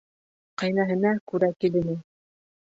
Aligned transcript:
Ҡәйнәһенә 0.61 1.13
күрә 1.33 1.53
килене. 1.61 1.97